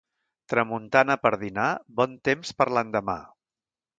[0.53, 1.67] Tramuntana per dinar,
[2.01, 3.19] bon temps per l'endemà.